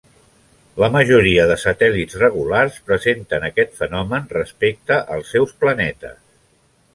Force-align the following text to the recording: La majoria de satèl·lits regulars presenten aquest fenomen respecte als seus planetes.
La 0.83 0.87
majoria 0.93 1.43
de 1.51 1.57
satèl·lits 1.63 2.17
regulars 2.21 2.79
presenten 2.87 3.45
aquest 3.51 3.77
fenomen 3.83 4.27
respecte 4.39 4.99
als 5.19 5.31
seus 5.37 5.55
planetes. 5.67 6.19